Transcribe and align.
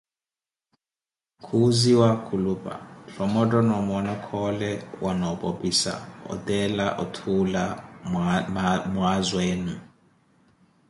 Kooziwa-Khulupa 1.45 2.73
Tthomotto 3.07 3.59
nomoona 3.69 4.13
Khoole- 4.25 4.83
wanopopisa 5.03 5.93
otela 6.33 6.85
othuula 7.01 7.63
mwaazu 8.93 9.37
enu. 9.51 9.73